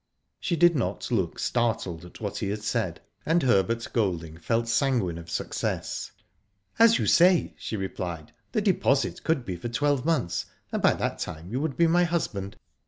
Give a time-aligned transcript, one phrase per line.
[0.39, 5.19] She did not look startled at what he had said, and Herbert Golding felt sanguine
[5.19, 6.11] of success,"
[6.83, 11.19] As you say," she replied," the deposit could be for twelve months, and by that
[11.19, 12.57] time you would be my husband.